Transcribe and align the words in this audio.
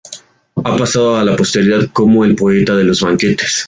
Ha 0.63 0.75
pasado 0.77 1.15
a 1.15 1.23
la 1.23 1.35
posteridad 1.35 1.87
como 1.93 2.25
el 2.25 2.35
poeta 2.35 2.75
de 2.75 2.85
los 2.85 3.01
banquetes. 3.01 3.59